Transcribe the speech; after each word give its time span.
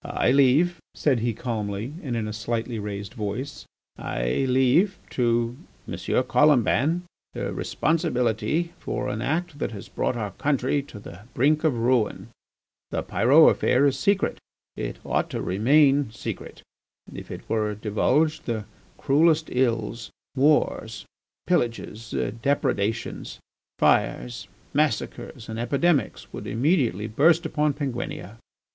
"I 0.03 0.31
leave," 0.31 0.79
said 0.95 1.19
he 1.19 1.31
calmly 1.35 1.93
and 2.01 2.15
in 2.15 2.27
a 2.27 2.33
slightly 2.33 2.79
raised 2.79 3.13
voice, 3.13 3.65
"I 3.99 4.45
leave 4.49 4.97
to 5.11 5.55
M. 5.87 5.93
Colomban 6.23 7.03
the 7.33 7.53
responsibility 7.53 8.73
for 8.79 9.09
an 9.09 9.21
act 9.21 9.59
that 9.59 9.73
has 9.73 9.89
brought 9.89 10.15
our 10.17 10.31
country 10.31 10.81
to 10.81 10.97
the 10.99 11.25
brink 11.35 11.63
of 11.63 11.77
ruin. 11.77 12.29
The 12.89 13.03
Pyrot 13.03 13.51
affair 13.51 13.85
is 13.85 13.99
secret; 13.99 14.39
it 14.75 14.97
ought 15.05 15.29
to 15.29 15.39
remain 15.39 16.09
secret. 16.09 16.63
If 17.13 17.29
it 17.29 17.47
were 17.47 17.75
divulged 17.75 18.47
the 18.47 18.65
cruelest 18.97 19.49
ills, 19.51 20.09
wars, 20.35 21.05
pillages, 21.45 22.11
depredations, 22.41 23.37
fires, 23.77 24.47
massacres, 24.73 25.47
and 25.47 25.59
epidemics 25.59 26.33
would 26.33 26.47
immediately 26.47 27.05
burst 27.05 27.45
upon 27.45 27.73
Penguinia. 27.73 28.39